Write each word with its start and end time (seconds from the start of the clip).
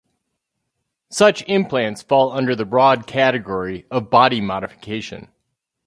Such 1.11 1.43
implants 1.47 2.01
fall 2.01 2.31
under 2.31 2.55
the 2.55 2.65
broad 2.65 3.05
category 3.05 3.85
of 3.91 4.09
body 4.09 4.41
modification. 4.41 5.27